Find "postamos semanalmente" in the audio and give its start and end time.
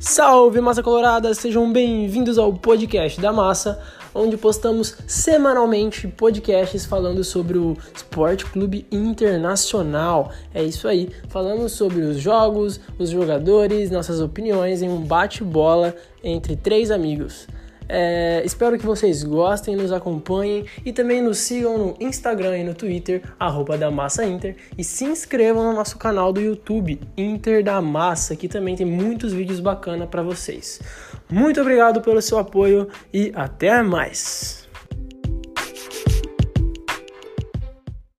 4.36-6.06